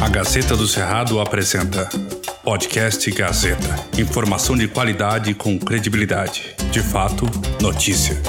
[0.00, 1.88] A Gazeta do Cerrado apresenta
[2.42, 4.00] Podcast Gazeta.
[4.00, 6.54] Informação de qualidade com credibilidade.
[6.70, 7.24] De fato,
[7.62, 8.20] notícia.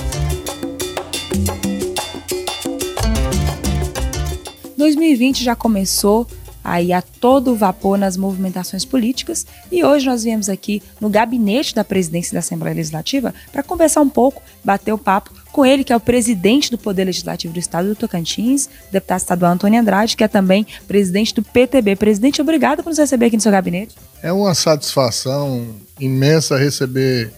[4.78, 6.26] 2020 já começou
[6.64, 11.84] aí a todo vapor nas movimentações políticas e hoje nós viemos aqui no gabinete da
[11.84, 15.96] presidência da Assembleia Legislativa para conversar um pouco, bater o papo com ele, que é
[15.96, 20.28] o presidente do Poder Legislativo do Estado do Tocantins, deputado estadual Antônio Andrade, que é
[20.28, 21.96] também presidente do PTB.
[21.96, 23.96] Presidente, obrigado por nos receber aqui no seu gabinete.
[24.22, 27.32] É uma satisfação imensa receber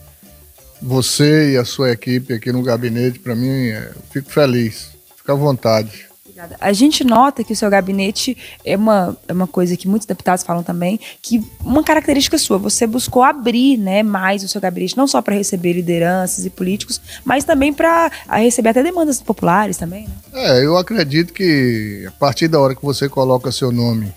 [0.81, 3.19] você e a sua equipe aqui no gabinete.
[3.19, 4.89] Para mim, é, fico feliz.
[5.15, 6.10] Fica à vontade.
[6.31, 6.55] Obrigada.
[6.61, 10.43] A gente nota que o seu gabinete é uma, é uma coisa que muitos deputados
[10.43, 15.07] falam também, que uma característica sua, você buscou abrir né, mais o seu gabinete, não
[15.07, 20.07] só para receber lideranças e políticos, mas também para receber até demandas populares também.
[20.07, 20.13] Né?
[20.33, 24.13] É, eu acredito que a partir da hora que você coloca seu nome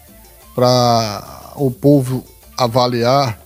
[0.55, 2.25] para o povo
[2.57, 3.41] avaliar,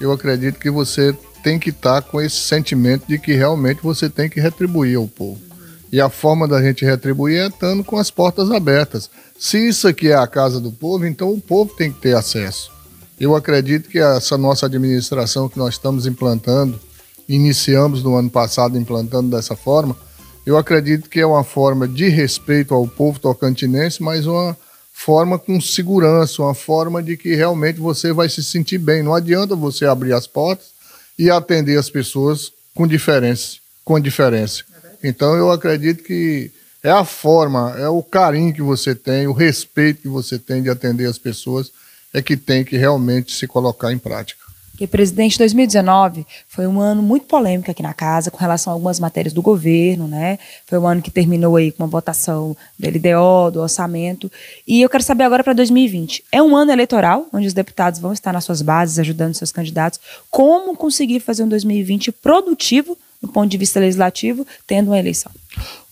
[0.00, 4.08] eu acredito que você tem que estar tá com esse sentimento de que realmente você
[4.08, 5.53] tem que retribuir ao povo.
[5.94, 9.08] E a forma da gente retribuir é estando com as portas abertas.
[9.38, 12.72] Se isso aqui é a casa do povo, então o povo tem que ter acesso.
[13.20, 16.80] Eu acredito que essa nossa administração que nós estamos implantando,
[17.28, 19.96] iniciamos no ano passado implantando dessa forma,
[20.44, 24.56] eu acredito que é uma forma de respeito ao povo tocantinense, mas uma
[24.92, 29.00] forma com segurança, uma forma de que realmente você vai se sentir bem.
[29.00, 30.70] Não adianta você abrir as portas
[31.16, 34.73] e atender as pessoas com diferença, com diferença.
[35.04, 36.50] Então eu acredito que
[36.82, 40.70] é a forma, é o carinho que você tem, o respeito que você tem de
[40.70, 41.70] atender as pessoas,
[42.12, 44.42] é que tem que realmente se colocar em prática.
[44.76, 48.98] Que presidente 2019 foi um ano muito polêmico aqui na casa com relação a algumas
[48.98, 50.36] matérias do governo, né?
[50.66, 54.30] Foi um ano que terminou aí com uma votação do LDO, do orçamento.
[54.66, 56.24] E eu quero saber agora para 2020.
[56.32, 60.00] É um ano eleitoral onde os deputados vão estar nas suas bases ajudando seus candidatos.
[60.28, 65.32] Como conseguir fazer um 2020 produtivo do ponto de vista legislativo, tendo uma eleição?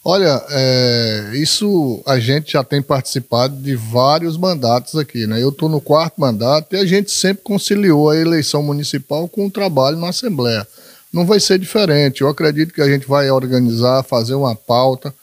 [0.05, 5.41] Olha, é, isso a gente já tem participado de vários mandatos aqui, né?
[5.41, 9.51] Eu estou no quarto mandato e a gente sempre conciliou a eleição municipal com o
[9.51, 10.67] trabalho na Assembleia.
[11.13, 12.23] Não vai ser diferente.
[12.23, 15.15] Eu acredito que a gente vai organizar, fazer uma pauta,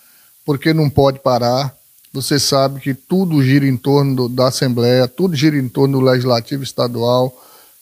[0.45, 1.75] porque não pode parar.
[2.13, 6.05] Você sabe que tudo gira em torno do, da Assembleia, tudo gira em torno do
[6.05, 7.33] Legislativo Estadual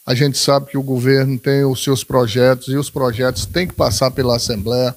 [0.08, 3.74] a gente sabe que o governo tem os seus projetos e os projetos têm que
[3.74, 4.96] passar pela Assembleia.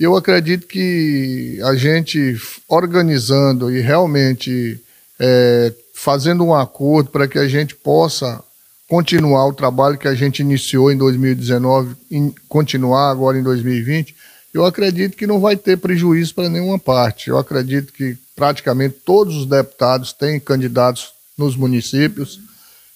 [0.00, 4.80] Eu acredito que a gente organizando e realmente
[5.20, 8.42] é, fazendo um acordo para que a gente possa
[8.88, 14.16] continuar o trabalho que a gente iniciou em 2019 e continuar agora em 2020,
[14.54, 17.28] eu acredito que não vai ter prejuízo para nenhuma parte.
[17.28, 22.40] Eu acredito que praticamente todos os deputados têm candidatos nos municípios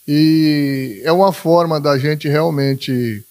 [0.07, 3.25] e é uma forma da gente realmente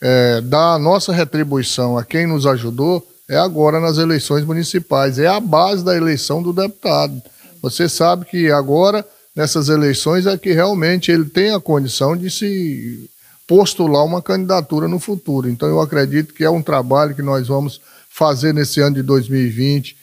[0.00, 5.18] é, dar a nossa retribuição a quem nos ajudou, é agora nas eleições municipais.
[5.18, 7.22] É a base da eleição do deputado.
[7.62, 13.08] Você sabe que agora, nessas eleições, é que realmente ele tem a condição de se
[13.46, 15.48] postular uma candidatura no futuro.
[15.48, 19.96] Então, eu acredito que é um trabalho que nós vamos fazer nesse ano de 2020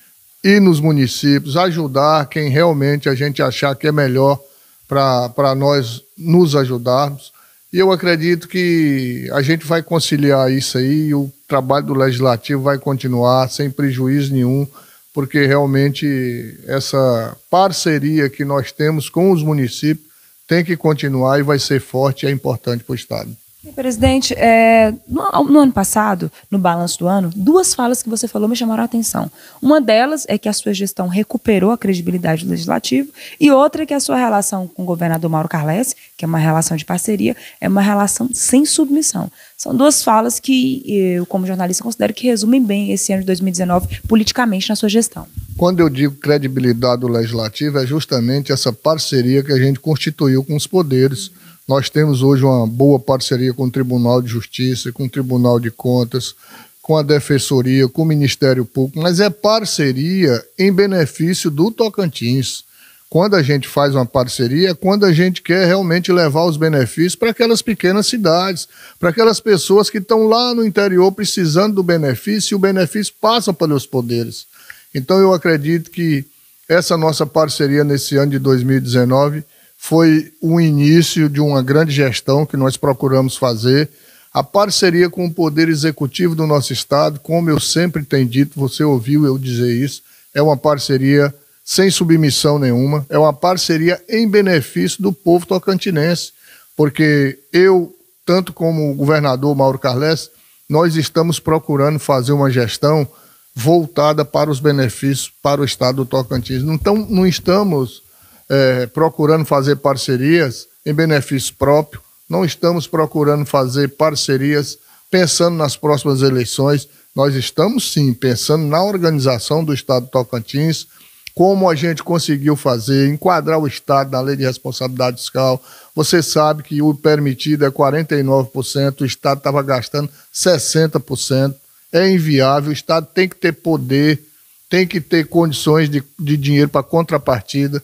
[0.43, 4.39] e nos municípios, ajudar quem realmente a gente achar que é melhor
[4.87, 7.31] para nós nos ajudarmos.
[7.71, 12.61] E eu acredito que a gente vai conciliar isso aí e o trabalho do legislativo
[12.63, 14.67] vai continuar sem prejuízo nenhum,
[15.13, 20.07] porque realmente essa parceria que nós temos com os municípios
[20.47, 23.29] tem que continuar e vai ser forte e é importante para o Estado.
[23.73, 28.47] Presidente, é, no, no, ano passado, no balanço do ano, duas falas que você falou
[28.47, 29.31] me chamaram a atenção.
[29.61, 33.85] Uma delas é que a sua gestão recuperou a credibilidade do legislativo, e outra é
[33.85, 37.35] que a sua relação com o governador Mauro Carles, que é uma relação de parceria,
[37.59, 39.31] é uma relação sem submissão.
[39.57, 44.01] São duas falas que eu, como jornalista, considero que resumem bem esse ano de 2019
[44.07, 45.27] politicamente na sua gestão.
[45.57, 50.55] Quando eu digo credibilidade do legislativo, é justamente essa parceria que a gente constituiu com
[50.55, 51.27] os poderes.
[51.27, 55.59] Uhum nós temos hoje uma boa parceria com o Tribunal de Justiça, com o Tribunal
[55.59, 56.33] de Contas,
[56.81, 62.63] com a Defensoria, com o Ministério Público, mas é parceria em benefício do Tocantins.
[63.07, 67.15] Quando a gente faz uma parceria, é quando a gente quer realmente levar os benefícios
[67.15, 68.67] para aquelas pequenas cidades,
[68.99, 73.53] para aquelas pessoas que estão lá no interior precisando do benefício e o benefício passa
[73.53, 74.47] pelos poderes.
[74.91, 76.25] Então eu acredito que
[76.67, 79.43] essa nossa parceria nesse ano de 2019
[79.81, 83.89] foi o início de uma grande gestão que nós procuramos fazer.
[84.31, 88.83] A parceria com o Poder Executivo do nosso Estado, como eu sempre tenho dito, você
[88.83, 90.03] ouviu eu dizer isso,
[90.35, 91.33] é uma parceria
[91.63, 96.33] sem submissão nenhuma, é uma parceria em benefício do povo tocantinense,
[96.75, 97.95] porque eu,
[98.25, 100.29] tanto como o governador Mauro Carles,
[100.67, 103.07] nós estamos procurando fazer uma gestão
[103.55, 106.63] voltada para os benefícios para o estado do Tocantins.
[106.63, 108.03] Então, não estamos
[108.49, 114.77] é, procurando fazer parcerias em benefício próprio, não estamos procurando fazer parcerias
[115.09, 116.87] pensando nas próximas eleições.
[117.15, 120.87] Nós estamos sim pensando na organização do estado do Tocantins,
[121.33, 125.61] como a gente conseguiu fazer, enquadrar o Estado na lei de responsabilidade fiscal.
[125.95, 131.55] Você sabe que o permitido é 49%, o Estado estava gastando 60%
[131.91, 134.21] é inviável, o Estado tem que ter poder,
[134.69, 137.81] tem que ter condições de, de dinheiro para contrapartida.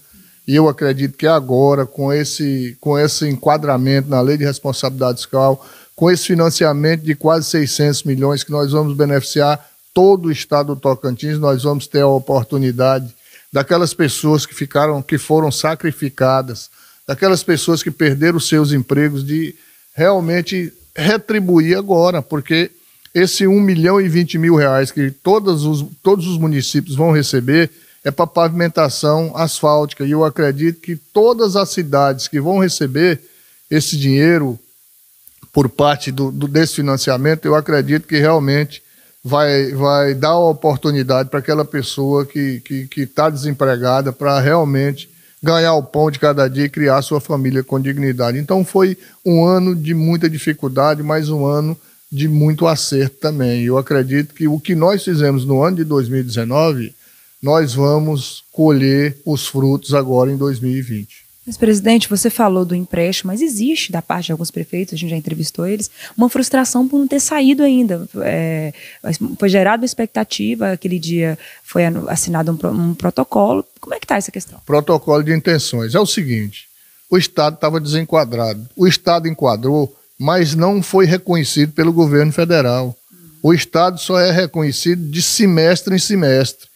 [0.47, 5.65] E eu acredito que agora, com esse, com esse enquadramento na lei de responsabilidade fiscal,
[5.95, 10.80] com esse financiamento de quase 600 milhões que nós vamos beneficiar todo o estado do
[10.80, 13.13] Tocantins, nós vamos ter a oportunidade
[13.51, 16.69] daquelas pessoas que ficaram, que foram sacrificadas,
[17.07, 19.56] daquelas pessoas que perderam seus empregos, de
[19.94, 22.69] realmente retribuir agora, porque
[23.13, 27.71] esse 1 milhão e 20 mil reais que todos os, todos os municípios vão receber
[28.06, 30.06] é para pavimentação asfáltica.
[30.06, 33.19] E eu acredito que todas as cidades que vão receber
[33.69, 34.60] esse dinheiro
[35.52, 38.84] por parte do, do desse financiamento, eu acredito que realmente
[39.24, 44.40] vai, vai dar a oportunidade para aquela pessoa que está que, que tá desempregada para
[44.40, 45.10] realmente
[45.42, 48.38] ganhar o pão de cada dia e criar sua família com dignidade.
[48.38, 51.75] Então foi um ano de muita dificuldade, mas um ano
[52.12, 53.63] de muito acerto também.
[53.63, 56.94] Eu acredito que o que nós fizemos no ano de 2019,
[57.45, 61.25] nós vamos colher os frutos agora em 2020.
[61.45, 65.12] Mas, presidente, você falou do empréstimo, mas existe da parte de alguns prefeitos, a gente
[65.12, 68.09] já entrevistou eles, uma frustração por não ter saído ainda.
[68.24, 68.74] É,
[69.38, 73.63] foi gerada uma expectativa, aquele dia foi assinado um, um protocolo.
[73.80, 74.59] Como é que está essa questão?
[74.65, 75.94] Protocolo de intenções.
[75.94, 76.68] É o seguinte,
[77.12, 78.68] o Estado estava desenquadrado.
[78.75, 82.95] O Estado enquadrou mas não foi reconhecido pelo governo federal.
[83.44, 86.68] O Estado só é reconhecido de semestre em semestre.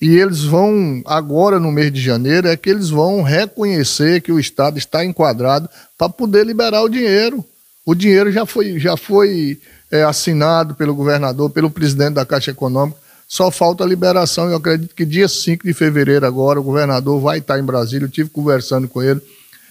[0.00, 4.38] E eles vão, agora no mês de janeiro, é que eles vão reconhecer que o
[4.38, 7.44] Estado está enquadrado para poder liberar o dinheiro.
[7.84, 9.58] O dinheiro já foi, já foi
[9.90, 14.50] é, assinado pelo governador, pelo presidente da Caixa Econômica, só falta a liberação.
[14.50, 18.10] Eu acredito que dia 5 de fevereiro agora o governador vai estar em Brasília, eu
[18.10, 19.20] tive conversando com ele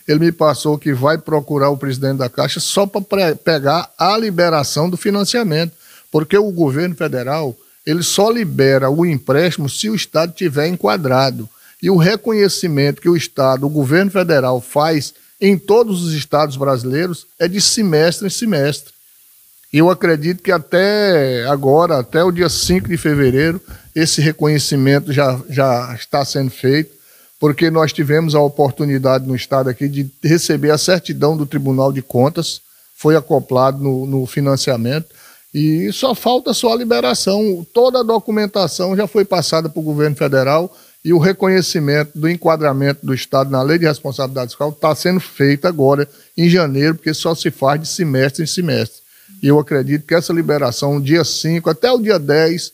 [0.08, 4.90] ele me passou que vai procurar o presidente da Caixa só para pegar a liberação
[4.90, 5.74] do financiamento,
[6.12, 7.56] porque o governo federal
[7.86, 11.48] ele só libera o empréstimo se o Estado tiver enquadrado.
[11.82, 17.28] E o reconhecimento que o Estado, o governo federal faz em todos os estados brasileiros
[17.38, 18.94] é de semestre em semestre.
[19.72, 23.62] E eu acredito que até agora, até o dia 5 de fevereiro,
[23.94, 26.96] esse reconhecimento já, já está sendo feito
[27.40, 32.02] porque nós tivemos a oportunidade no Estado aqui de receber a certidão do Tribunal de
[32.02, 32.62] Contas,
[32.96, 35.08] foi acoplado no, no financiamento,
[35.56, 37.66] e só falta só a liberação.
[37.74, 43.06] Toda a documentação já foi passada para o governo federal e o reconhecimento do enquadramento
[43.06, 47.34] do Estado na lei de responsabilidade fiscal está sendo feito agora em janeiro, porque só
[47.34, 48.98] se faz de semestre em semestre.
[49.42, 52.74] E eu acredito que essa liberação, dia 5 até o dia 10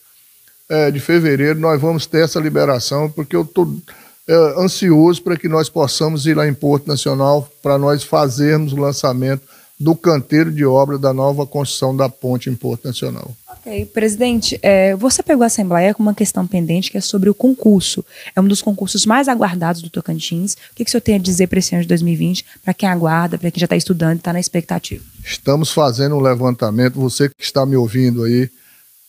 [0.67, 3.71] é, de fevereiro, nós vamos ter essa liberação, porque eu estou
[4.27, 8.77] é, ansioso para que nós possamos ir lá em Porto Nacional para nós fazermos o
[8.77, 9.43] lançamento
[9.81, 13.35] do canteiro de obra da nova construção da ponte em Porto Nacional.
[13.49, 17.33] Ok, presidente, é, você pegou a Assembleia com uma questão pendente que é sobre o
[17.33, 18.05] concurso.
[18.35, 20.53] É um dos concursos mais aguardados do Tocantins.
[20.53, 22.87] O que, que o senhor tem a dizer para esse ano de 2020, para quem
[22.87, 25.03] aguarda, para quem já está estudando e está na expectativa?
[25.25, 28.49] Estamos fazendo um levantamento, você que está me ouvindo aí,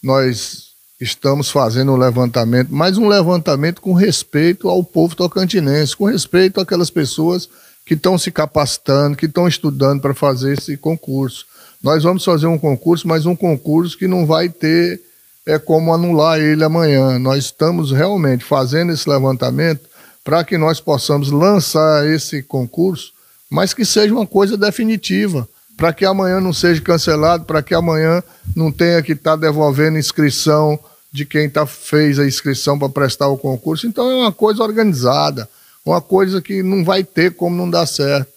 [0.03, 6.61] nós estamos fazendo um levantamento, mas um levantamento com respeito ao povo tocantinense, com respeito
[6.61, 7.49] àquelas pessoas
[7.85, 11.47] que estão se capacitando, que estão estudando para fazer esse concurso.
[11.83, 15.01] Nós vamos fazer um concurso, mas um concurso que não vai ter
[15.45, 17.19] é como anular ele amanhã.
[17.19, 19.93] Nós estamos realmente fazendo esse levantamento
[20.25, 23.13] para que nós possamos lançar esse concurso,
[23.51, 28.23] mas que seja uma coisa definitiva, para que amanhã não seja cancelado, para que amanhã
[28.55, 30.79] não tenha que estar tá devolvendo inscrição
[31.13, 33.87] de quem tá, fez a inscrição para prestar o concurso.
[33.87, 35.49] Então é uma coisa organizada,
[35.85, 38.31] uma coisa que não vai ter como não dar certo.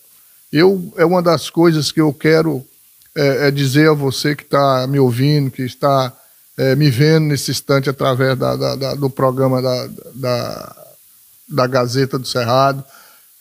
[0.51, 2.65] Eu, é uma das coisas que eu quero
[3.15, 6.13] é, é dizer a você que está me ouvindo, que está
[6.57, 10.75] é, me vendo nesse instante através da, da, da, do programa da,
[11.47, 12.83] da, Gazeta do Cerrado,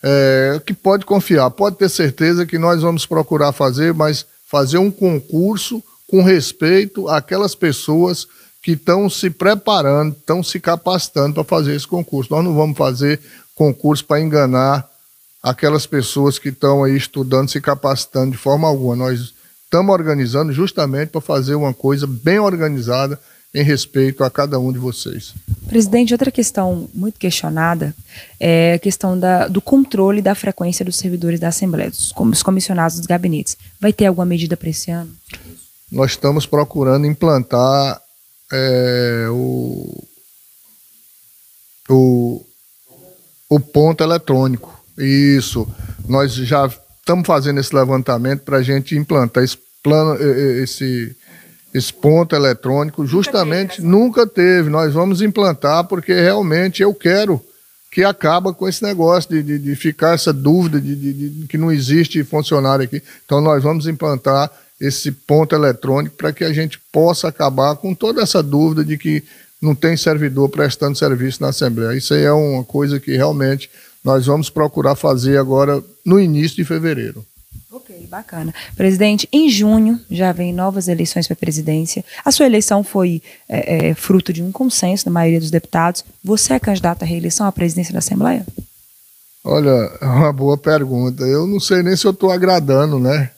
[0.03, 4.91] é, que pode confiar, pode ter certeza que nós vamos procurar fazer, mas fazer um
[4.91, 8.27] concurso com respeito àquelas pessoas
[8.61, 12.33] que estão se preparando, estão se capacitando para fazer esse concurso.
[12.33, 13.19] Nós não vamos fazer
[13.55, 14.87] concurso para enganar
[15.41, 18.95] aquelas pessoas que estão aí estudando, se capacitando de forma alguma.
[18.95, 19.33] Nós
[19.63, 23.19] estamos organizando justamente para fazer uma coisa bem organizada
[23.53, 25.33] em respeito a cada um de vocês.
[25.67, 27.95] Presidente, outra questão muito questionada
[28.37, 32.97] é a questão da, do controle da frequência dos servidores da Assembleia, dos, os comissionados
[32.97, 33.57] dos gabinetes.
[33.79, 35.09] Vai ter alguma medida para esse ano?
[35.89, 38.01] Nós estamos procurando implantar
[38.51, 40.03] é, o,
[41.89, 42.24] o,
[43.55, 44.83] o ponto eletrônico.
[44.97, 45.67] Isso.
[46.07, 46.69] Nós já
[46.99, 50.15] estamos fazendo esse levantamento para a gente implantar esse plano,
[50.61, 51.15] esse
[51.73, 54.69] esse ponto eletrônico, justamente nunca teve, nunca teve.
[54.69, 57.41] Nós vamos implantar porque realmente eu quero
[57.91, 61.57] que acaba com esse negócio de, de, de ficar essa dúvida de, de, de, que
[61.57, 63.03] não existe funcionário aqui.
[63.25, 68.21] Então nós vamos implantar esse ponto eletrônico para que a gente possa acabar com toda
[68.21, 69.21] essa dúvida de que
[69.65, 71.97] não tem servidor prestando serviço na Assembleia.
[71.97, 73.69] Isso aí é uma coisa que realmente
[74.03, 77.25] nós vamos procurar fazer agora no início de fevereiro.
[77.71, 78.53] Ok, bacana.
[78.77, 82.05] Presidente, em junho já vem novas eleições para a presidência.
[82.23, 86.05] A sua eleição foi é, é, fruto de um consenso da maioria dos deputados.
[86.23, 88.45] Você é candidato à reeleição à presidência da Assembleia?
[89.43, 89.69] Olha,
[89.99, 91.23] é uma boa pergunta.
[91.23, 93.31] Eu não sei nem se eu estou agradando, né?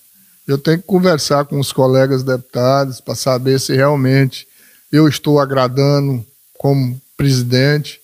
[0.48, 4.47] Eu tenho que conversar com os colegas deputados para saber se realmente
[4.92, 6.26] eu estou agradando
[6.58, 8.00] como presidente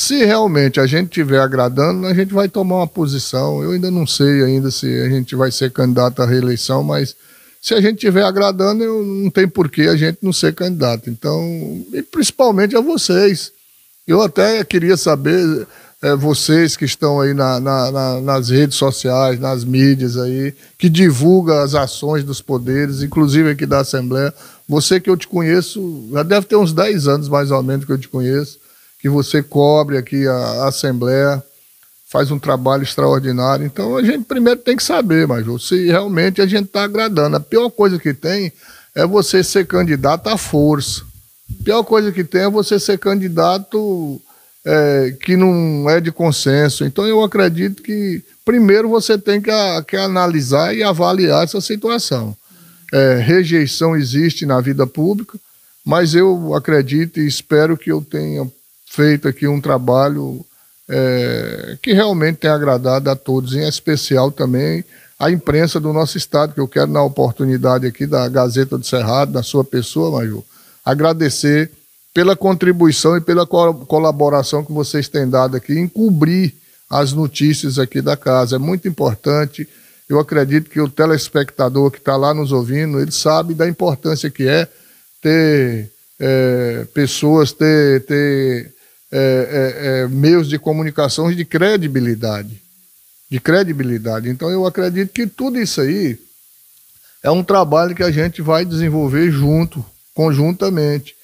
[0.00, 3.64] se realmente a gente estiver agradando, a gente vai tomar uma posição.
[3.64, 7.16] Eu ainda não sei ainda se a gente vai ser candidato à reeleição, mas
[7.60, 11.10] se a gente estiver agradando, eu, não tem porquê a gente não ser candidato.
[11.10, 13.50] Então, e principalmente a vocês.
[14.06, 15.66] Eu até queria saber,
[16.02, 20.88] é, vocês que estão aí na, na, na, nas redes sociais, nas mídias aí, que
[20.88, 24.32] divulga as ações dos poderes, inclusive aqui da Assembleia.
[24.68, 27.92] Você que eu te conheço, já deve ter uns 10 anos mais ou menos que
[27.92, 28.58] eu te conheço
[29.00, 31.42] que você cobre aqui a, a Assembleia,
[32.10, 33.64] faz um trabalho extraordinário.
[33.64, 37.36] Então a gente primeiro tem que saber, Major, se realmente a gente está agradando.
[37.36, 38.52] A pior coisa que tem
[38.94, 41.02] é você ser candidato à força.
[41.60, 44.20] A pior coisa que tem é você ser candidato
[44.68, 46.84] é, que não é de consenso.
[46.84, 52.36] Então eu acredito que primeiro você tem que, a, que analisar e avaliar essa situação.
[52.92, 55.38] É, rejeição existe na vida pública,
[55.84, 58.46] mas eu acredito e espero que eu tenha
[58.86, 60.44] feito aqui um trabalho
[60.86, 64.84] é, que realmente tem agradado a todos, em especial também
[65.18, 69.32] a imprensa do nosso estado, que eu quero, na oportunidade aqui da Gazeta do Cerrado,
[69.32, 70.44] da sua pessoa, Major,
[70.84, 71.70] agradecer
[72.14, 76.54] pela contribuição e pela co colaboração que vocês têm dado aqui em cobrir
[76.88, 78.56] as notícias aqui da casa.
[78.56, 79.68] É muito importante.
[80.08, 84.48] Eu acredito que o telespectador que está lá nos ouvindo, ele sabe da importância que
[84.48, 84.66] é
[85.20, 88.72] ter é, pessoas, ter, ter
[89.10, 92.60] é, é, é, meios de comunicação de credibilidade.
[93.30, 94.28] De credibilidade.
[94.30, 96.18] Então eu acredito que tudo isso aí
[97.22, 99.84] é um trabalho que a gente vai desenvolver junto,
[100.14, 101.14] conjuntamente.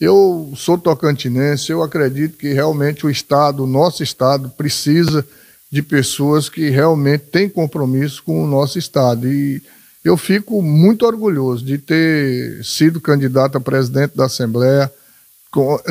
[0.00, 5.26] Eu sou tocantinense, eu acredito que realmente o Estado, o nosso Estado, precisa
[5.70, 9.30] de pessoas que realmente têm compromisso com o nosso Estado.
[9.30, 9.62] E
[10.02, 14.90] eu fico muito orgulhoso de ter sido candidato a presidente da Assembleia,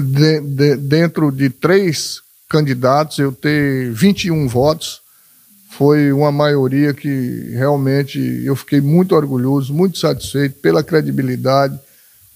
[0.02, 5.02] de, de, dentro de três candidatos, eu ter 21 votos.
[5.70, 11.80] Foi uma maioria que realmente eu fiquei muito orgulhoso, muito satisfeito pela credibilidade,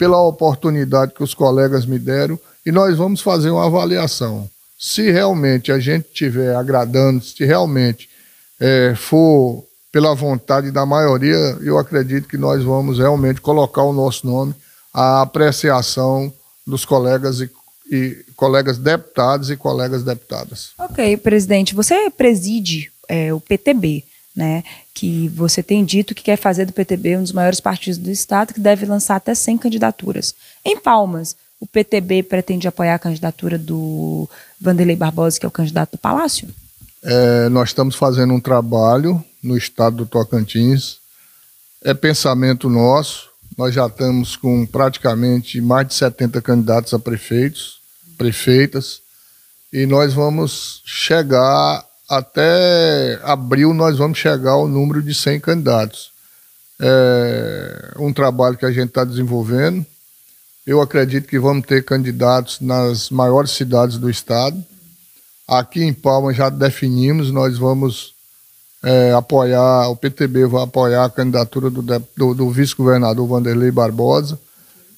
[0.04, 2.38] pela oportunidade que os colegas me deram.
[2.66, 4.50] E nós vamos fazer uma avaliação.
[4.78, 8.10] Se realmente a gente estiver agradando, se realmente
[8.60, 14.28] é, for pela vontade da maioria, eu acredito que nós vamos realmente colocar o nosso
[14.28, 14.54] nome
[14.94, 16.34] à apreciação
[16.68, 17.50] dos colegas e,
[17.90, 20.72] e colegas deputados e colegas deputadas.
[20.80, 24.04] Ok, presidente, você preside é, o PTB,
[24.36, 24.66] né?
[24.94, 28.54] Que você tem dito que quer fazer do PTB um dos maiores partidos do estado,
[28.54, 30.36] que deve lançar até 100 candidaturas.
[30.64, 35.92] Em Palmas, o PTB pretende apoiar a candidatura do Vanderlei Barbosa, que é o candidato
[35.92, 36.48] do Palácio?
[37.02, 40.98] É, nós estamos fazendo um trabalho no estado do Tocantins.
[41.84, 47.80] É pensamento nosso, nós já estamos com praticamente mais de 70 candidatos a prefeitos,
[48.18, 49.02] prefeitas,
[49.72, 51.86] e nós vamos chegar
[52.18, 56.12] até abril, nós vamos chegar ao número de 100 candidatos.
[56.80, 59.86] É um trabalho que a gente está desenvolvendo.
[60.66, 64.64] Eu acredito que vamos ter candidatos nas maiores cidades do estado.
[65.48, 68.14] Aqui em Palmas já definimos, nós vamos
[68.82, 74.40] é, apoiar, o PTB vai apoiar a candidatura do, do, do vice-governador Vanderlei Barbosa.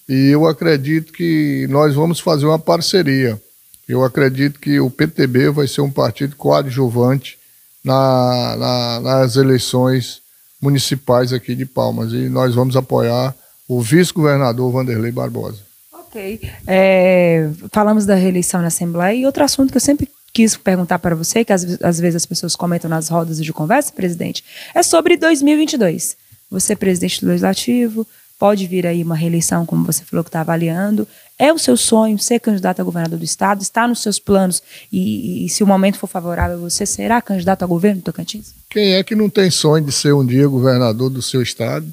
[0.08, 3.42] E eu acredito que nós vamos fazer uma parceria.
[3.88, 7.38] Eu acredito que o PTB vai ser um partido coadjuvante
[7.84, 10.22] na, na, nas eleições
[10.62, 12.12] municipais aqui de Palmas.
[12.12, 13.36] E nós vamos apoiar
[13.68, 15.60] o vice-governador Vanderlei Barbosa.
[15.94, 16.42] Ok.
[16.66, 21.16] É, falamos da reeleição na Assembleia e outro assunto que eu sempre quis perguntar para
[21.16, 25.16] você, que às, às, vezes as pessoas comentam nas rodas de conversa, presidente, é sobre
[25.16, 26.18] 2022.
[26.52, 28.06] Você é presidente do Legislativo,
[28.38, 31.08] pode vir aí uma reeleição, como você falou que está avaliando.
[31.38, 33.62] É o seu sonho ser candidato a governador do Estado?
[33.62, 34.62] Está nos seus planos?
[34.92, 38.54] E, e, se o momento for favorável, você será candidato a governo do Tocantins?
[38.70, 41.86] Quem é que não tem sonho de ser um dia governador do seu Estado?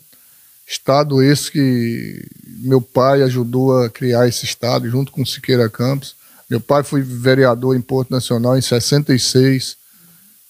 [0.67, 2.25] Estado esse que
[2.61, 6.15] meu pai ajudou a criar esse Estado, junto com Siqueira Campos.
[6.49, 9.77] Meu pai foi vereador em Porto Nacional em 66,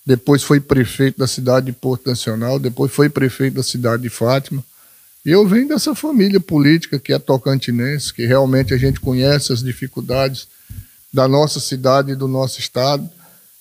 [0.04, 4.62] depois foi prefeito da cidade de Porto Nacional, depois foi prefeito da cidade de Fátima.
[5.24, 10.48] Eu venho dessa família política que é tocantinense, que realmente a gente conhece as dificuldades
[11.12, 13.08] da nossa cidade e do nosso estado.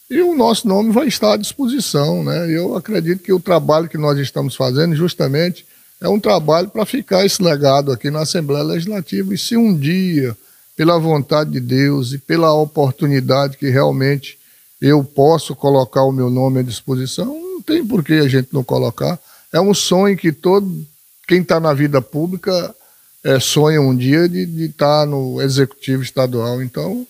[0.09, 2.23] E o nosso nome vai estar à disposição.
[2.23, 2.49] Né?
[2.49, 5.65] Eu acredito que o trabalho que nós estamos fazendo, justamente,
[6.01, 9.31] é um trabalho para ficar esse legado aqui na Assembleia Legislativa.
[9.33, 10.35] E se um dia
[10.75, 14.35] pela vontade de Deus e pela oportunidade que realmente
[14.81, 18.63] eu posso colocar o meu nome à disposição, não tem por que a gente não
[18.63, 19.19] colocar.
[19.53, 20.87] É um sonho que todo
[21.31, 22.75] quem está na vida pública
[23.23, 26.61] é, sonha um dia de estar tá no executivo estadual.
[26.61, 27.07] Então,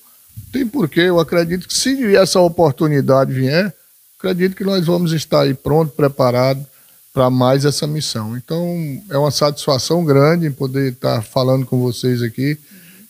[0.54, 1.00] tem porquê.
[1.00, 3.74] Eu acredito que se essa oportunidade vier,
[4.20, 6.63] acredito que nós vamos estar aí pronto, preparado
[7.12, 8.38] para mais essa missão.
[8.38, 8.62] Então,
[9.10, 12.60] é uma satisfação grande em poder estar falando com vocês aqui.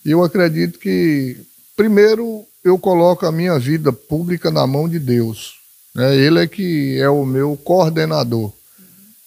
[0.06, 1.36] E eu acredito que,
[1.75, 5.56] primeiro, eu coloco a minha vida pública na mão de Deus.
[5.94, 6.15] Né?
[6.15, 8.53] Ele é que é o meu coordenador.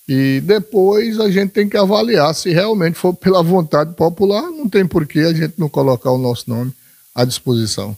[0.08, 4.87] E depois a gente tem que avaliar se realmente for pela vontade popular, não tem
[4.87, 6.73] por que a gente não colocar o nosso nome
[7.14, 7.96] à disposição.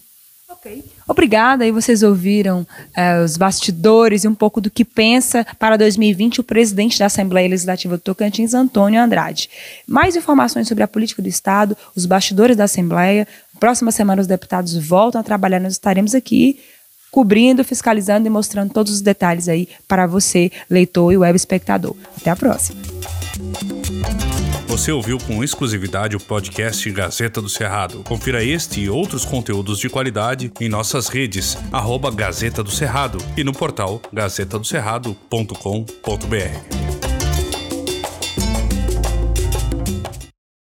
[0.49, 0.85] Ok.
[1.09, 1.65] Obrigada.
[1.65, 6.45] Aí vocês ouviram eh, os bastidores e um pouco do que pensa para 2020 o
[6.45, 9.49] presidente da Assembleia Legislativa do Tocantins, Antônio Andrade.
[9.87, 13.27] Mais informações sobre a política do Estado, os bastidores da Assembleia.
[13.61, 16.59] Próxima semana os deputados voltam a trabalhar, nós estaremos aqui
[17.11, 21.97] cobrindo, fiscalizando e mostrando todos os detalhes aí para você, leitor e web espectador.
[22.17, 22.81] Até a próxima.
[24.67, 28.03] Você ouviu com exclusividade o podcast Gazeta do Cerrado.
[28.03, 33.45] Confira este e outros conteúdos de qualidade em nossas redes, arroba Gazeta do Cerrado e
[33.45, 36.86] no portal gazetadocerrado.com.br.